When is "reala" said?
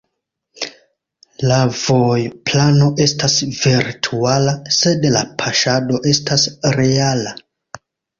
6.77-7.35